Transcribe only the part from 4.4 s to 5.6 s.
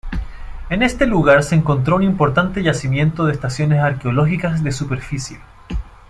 de superficie.